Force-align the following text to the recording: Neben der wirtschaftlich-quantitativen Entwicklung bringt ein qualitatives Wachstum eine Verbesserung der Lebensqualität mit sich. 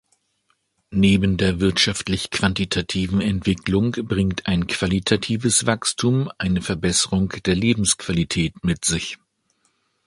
Neben 0.89 1.37
der 1.37 1.59
wirtschaftlich-quantitativen 1.59 3.21
Entwicklung 3.21 3.91
bringt 3.91 4.47
ein 4.47 4.65
qualitatives 4.65 5.67
Wachstum 5.67 6.31
eine 6.39 6.63
Verbesserung 6.63 7.29
der 7.45 7.53
Lebensqualität 7.53 8.63
mit 8.63 8.83
sich. 8.83 9.19